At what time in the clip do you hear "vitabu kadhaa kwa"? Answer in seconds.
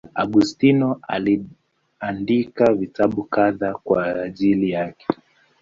2.73-4.07